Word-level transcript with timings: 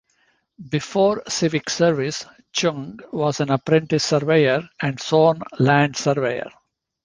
Before 0.67 1.21
civic 1.27 1.69
service, 1.69 2.25
Chung 2.53 3.01
was 3.11 3.39
an 3.39 3.51
apprentice 3.51 4.03
surveyor 4.05 4.67
and 4.81 4.99
sworn 4.99 5.43
land 5.59 5.95
surveyor. 5.95 6.49